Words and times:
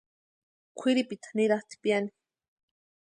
Kwʼiripita 0.77 1.29
niratʼi 1.35 1.75
piani. 1.81 2.09